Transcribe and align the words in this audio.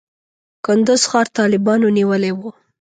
کندز 0.65 1.01
ښار 1.09 1.27
طالبانو 1.37 1.87
نیولی 1.97 2.31
و. 2.35 2.39